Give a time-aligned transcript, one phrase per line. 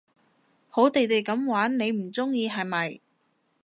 [0.67, 2.99] 好地地噉玩你唔中意係咪？